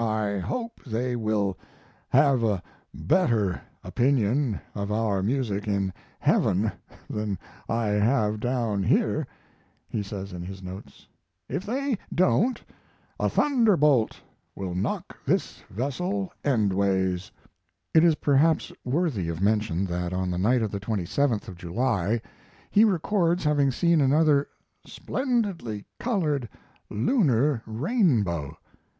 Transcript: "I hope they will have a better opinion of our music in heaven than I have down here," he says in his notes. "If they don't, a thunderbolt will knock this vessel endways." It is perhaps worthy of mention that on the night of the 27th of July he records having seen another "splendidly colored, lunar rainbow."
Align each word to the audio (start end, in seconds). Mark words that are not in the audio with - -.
"I 0.00 0.38
hope 0.40 0.80
they 0.84 1.14
will 1.14 1.56
have 2.08 2.42
a 2.42 2.60
better 2.92 3.62
opinion 3.84 4.60
of 4.74 4.90
our 4.90 5.22
music 5.22 5.68
in 5.68 5.92
heaven 6.18 6.72
than 7.08 7.38
I 7.68 7.86
have 7.90 8.40
down 8.40 8.82
here," 8.82 9.24
he 9.88 10.02
says 10.02 10.32
in 10.32 10.42
his 10.42 10.64
notes. 10.64 11.06
"If 11.48 11.64
they 11.64 11.96
don't, 12.12 12.60
a 13.20 13.28
thunderbolt 13.28 14.20
will 14.56 14.74
knock 14.74 15.16
this 15.24 15.62
vessel 15.70 16.32
endways." 16.44 17.30
It 17.94 18.02
is 18.02 18.16
perhaps 18.16 18.72
worthy 18.84 19.28
of 19.28 19.40
mention 19.40 19.84
that 19.86 20.12
on 20.12 20.28
the 20.32 20.38
night 20.38 20.62
of 20.62 20.72
the 20.72 20.80
27th 20.80 21.46
of 21.46 21.56
July 21.56 22.20
he 22.68 22.82
records 22.82 23.44
having 23.44 23.70
seen 23.70 24.00
another 24.00 24.48
"splendidly 24.84 25.84
colored, 26.00 26.48
lunar 26.90 27.62
rainbow." 27.64 28.56